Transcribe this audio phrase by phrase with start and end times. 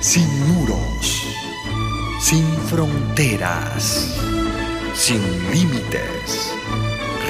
[0.00, 1.26] sin muros,
[2.20, 4.18] sin fronteras,
[4.94, 5.20] sin
[5.52, 6.54] límites.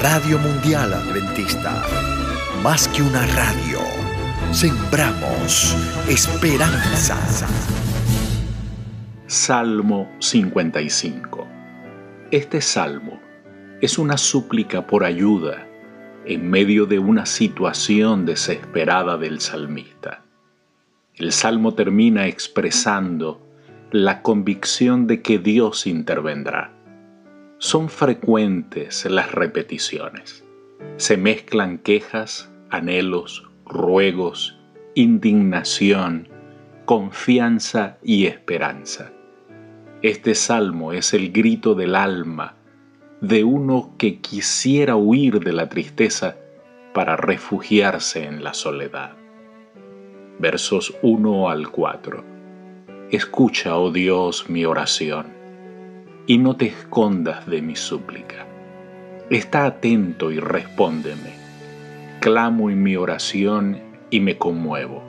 [0.01, 1.85] Radio Mundial Adventista,
[2.63, 3.81] más que una radio,
[4.53, 5.77] sembramos
[6.09, 7.19] esperanza.
[9.27, 11.49] Salmo 55.
[12.31, 13.21] Este salmo
[13.81, 15.67] es una súplica por ayuda
[16.25, 20.23] en medio de una situación desesperada del salmista.
[21.21, 23.47] El salmo termina expresando
[23.91, 26.73] la convicción de que Dios intervendrá.
[27.59, 30.43] Son frecuentes las repeticiones.
[30.97, 34.57] Se mezclan quejas, anhelos, ruegos,
[34.95, 36.27] indignación,
[36.87, 39.13] confianza y esperanza.
[40.01, 42.55] Este salmo es el grito del alma
[43.21, 46.39] de uno que quisiera huir de la tristeza
[46.95, 49.20] para refugiarse en la soledad.
[50.41, 52.25] Versos 1 al 4.
[53.11, 55.27] Escucha, oh Dios, mi oración,
[56.27, 58.47] y no te escondas de mi súplica.
[59.29, 61.35] Está atento y respóndeme.
[62.21, 65.03] Clamo en mi oración y me conmuevo.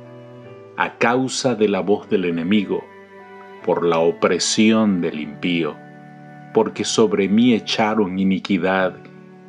[0.75, 2.84] A causa de la voz del enemigo,
[3.63, 5.78] por la opresión del impío,
[6.53, 8.97] porque sobre mí echaron iniquidad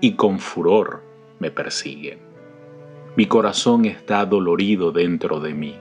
[0.01, 1.03] y con furor
[1.41, 2.32] me persiguen.
[3.15, 5.77] Mi corazón está dolorido dentro de mí,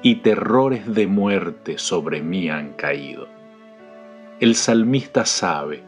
[0.00, 3.26] y terrores de muerte sobre mí han caído.
[4.38, 5.82] El salmista sabe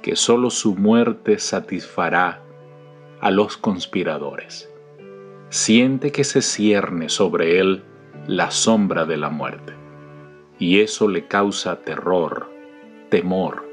[0.00, 2.42] que sólo su muerte satisfará
[3.20, 4.70] a los conspiradores.
[5.50, 7.84] Siente que se cierne sobre él
[8.26, 9.74] la sombra de la muerte,
[10.58, 12.50] y eso le causa terror,
[13.10, 13.68] temor,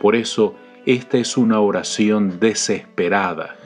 [0.00, 0.54] por eso
[0.86, 3.56] esta es una oración desesperada,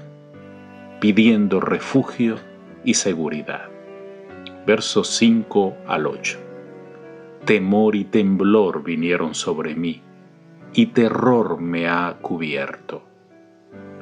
[1.05, 2.37] pidiendo refugio
[2.83, 3.69] y seguridad.
[4.67, 6.39] Versos 5 al 8.
[7.45, 10.01] Temor y temblor vinieron sobre mí,
[10.73, 13.03] y terror me ha cubierto.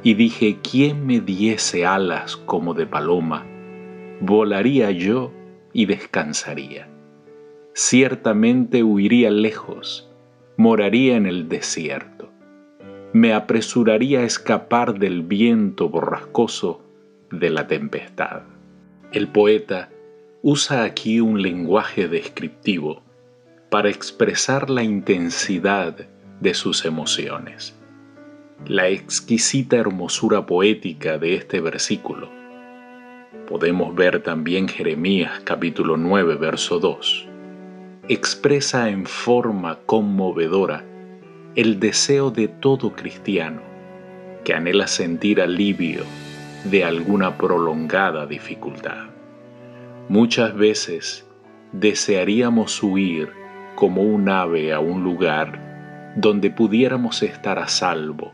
[0.05, 3.45] Y dije, ¿quién me diese alas como de paloma?
[4.21, 5.33] Volaría yo
[5.73, 6.87] y descansaría.
[7.75, 10.09] Ciertamente huiría lejos,
[10.57, 12.31] moraría en el desierto
[13.12, 16.81] me apresuraría a escapar del viento borrascoso
[17.32, 18.43] de la tempestad.
[19.10, 19.91] El poeta
[20.43, 23.03] usa aquí un lenguaje descriptivo
[23.70, 25.97] para expresar la intensidad
[26.41, 27.75] de sus emociones.
[28.66, 32.31] La exquisita hermosura poética de este versículo.
[33.49, 37.28] Podemos ver también Jeremías capítulo 9 verso 2.
[38.09, 40.84] Expresa en forma conmovedora
[41.54, 43.62] el deseo de todo cristiano
[44.44, 46.04] que anhela sentir alivio
[46.65, 49.06] de alguna prolongada dificultad.
[50.09, 51.27] Muchas veces
[51.73, 53.31] desearíamos huir
[53.75, 58.33] como un ave a un lugar donde pudiéramos estar a salvo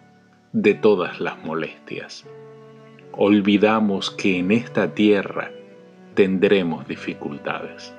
[0.53, 2.27] de todas las molestias.
[3.13, 5.51] Olvidamos que en esta tierra
[6.15, 7.95] tendremos dificultades.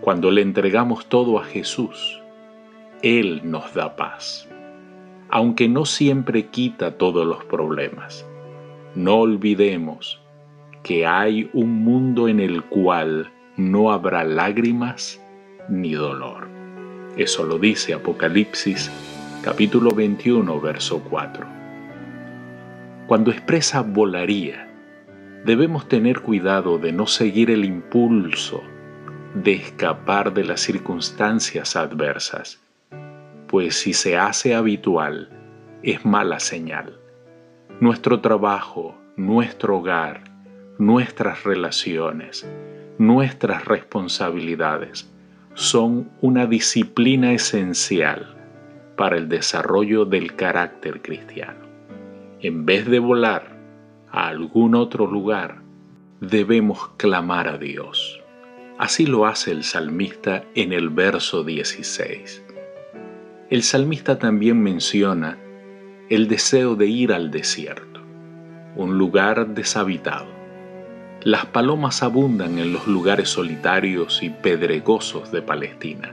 [0.00, 2.20] Cuando le entregamos todo a Jesús,
[3.02, 4.48] él nos da paz,
[5.28, 8.26] aunque no siempre quita todos los problemas.
[8.94, 10.20] No olvidemos
[10.82, 15.20] que hay un mundo en el cual no habrá lágrimas
[15.68, 16.48] ni dolor.
[17.16, 18.90] Eso lo dice Apocalipsis
[19.42, 21.46] capítulo 21, verso 4.
[23.06, 24.68] Cuando expresa volaría,
[25.44, 28.62] debemos tener cuidado de no seguir el impulso
[29.34, 32.62] de escapar de las circunstancias adversas
[33.52, 35.28] pues si se hace habitual,
[35.82, 36.98] es mala señal.
[37.80, 40.24] Nuestro trabajo, nuestro hogar,
[40.78, 42.46] nuestras relaciones,
[42.98, 45.10] nuestras responsabilidades
[45.54, 48.36] son una disciplina esencial
[48.96, 51.66] para el desarrollo del carácter cristiano.
[52.40, 53.56] En vez de volar
[54.10, 55.62] a algún otro lugar,
[56.20, 58.20] debemos clamar a Dios.
[58.78, 62.44] Así lo hace el salmista en el verso 16.
[63.50, 65.38] El salmista también menciona
[66.12, 68.02] el deseo de ir al desierto,
[68.76, 70.26] un lugar deshabitado.
[71.22, 76.12] Las palomas abundan en los lugares solitarios y pedregosos de Palestina,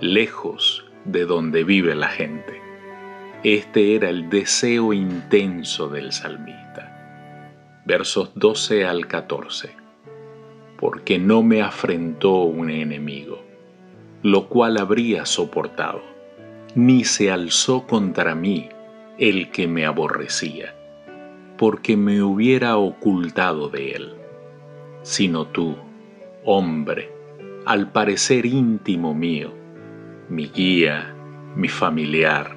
[0.00, 2.58] lejos de donde vive la gente.
[3.44, 7.82] Este era el deseo intenso del salmista.
[7.84, 9.76] Versos 12 al 14.
[10.78, 13.44] Porque no me afrentó un enemigo,
[14.22, 16.00] lo cual habría soportado
[16.74, 18.70] ni se alzó contra mí
[19.18, 20.74] el que me aborrecía,
[21.58, 24.14] porque me hubiera ocultado de él,
[25.02, 25.76] sino tú,
[26.44, 27.10] hombre,
[27.66, 29.52] al parecer íntimo mío,
[30.28, 31.14] mi guía,
[31.54, 32.56] mi familiar,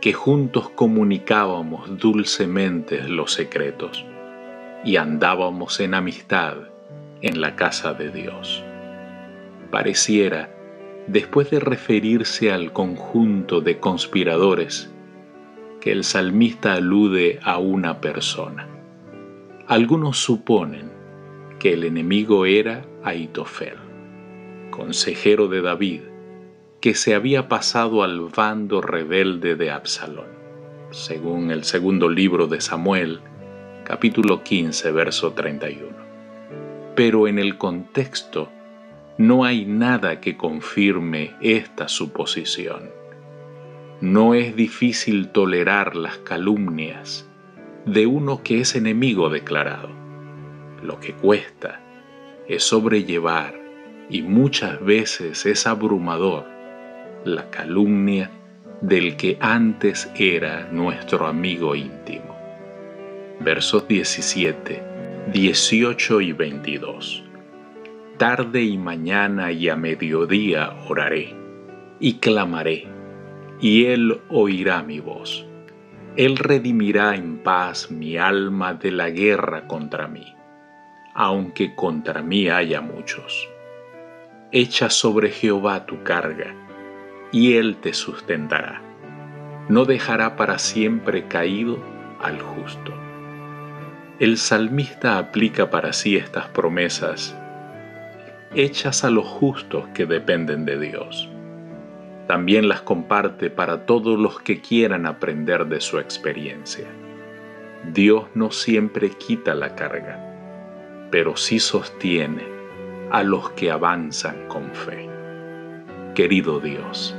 [0.00, 4.04] que juntos comunicábamos dulcemente los secretos
[4.84, 6.56] y andábamos en amistad
[7.22, 8.62] en la casa de Dios.
[9.70, 10.50] Pareciera,
[11.06, 14.92] después de referirse al conjunto de conspiradores,
[15.86, 18.66] que el salmista alude a una persona.
[19.68, 20.90] Algunos suponen
[21.60, 23.76] que el enemigo era Aitofel,
[24.72, 26.00] consejero de David,
[26.80, 30.26] que se había pasado al bando rebelde de Absalón,
[30.90, 33.20] según el segundo libro de Samuel,
[33.84, 35.86] capítulo 15, verso 31.
[36.96, 38.50] Pero en el contexto
[39.18, 43.05] no hay nada que confirme esta suposición.
[44.00, 47.26] No es difícil tolerar las calumnias
[47.86, 49.88] de uno que es enemigo declarado.
[50.82, 51.80] Lo que cuesta
[52.46, 53.58] es sobrellevar
[54.10, 56.44] y muchas veces es abrumador
[57.24, 58.30] la calumnia
[58.82, 62.36] del que antes era nuestro amigo íntimo.
[63.40, 64.82] Versos 17,
[65.32, 67.24] 18 y 22.
[68.18, 71.34] Tarde y mañana y a mediodía oraré
[71.98, 72.95] y clamaré,
[73.60, 75.46] y Él oirá mi voz.
[76.16, 80.34] Él redimirá en paz mi alma de la guerra contra mí,
[81.14, 83.48] aunque contra mí haya muchos.
[84.52, 86.54] Echa sobre Jehová tu carga,
[87.32, 88.80] y Él te sustentará.
[89.68, 91.78] No dejará para siempre caído
[92.20, 92.94] al justo.
[94.18, 97.36] El salmista aplica para sí estas promesas
[98.54, 101.28] hechas a los justos que dependen de Dios.
[102.26, 106.86] También las comparte para todos los que quieran aprender de su experiencia.
[107.92, 110.18] Dios no siempre quita la carga,
[111.10, 112.42] pero sí sostiene
[113.12, 115.08] a los que avanzan con fe.
[116.16, 117.14] Querido Dios,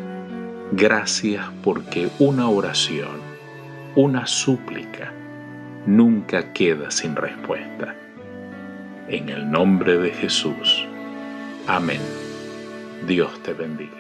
[0.74, 3.22] gracias porque una oración,
[3.96, 5.14] una súplica,
[5.86, 7.96] nunca queda sin respuesta.
[9.08, 10.86] En el nombre de Jesús.
[11.66, 12.02] Amén.
[13.08, 13.97] Dios te bendiga.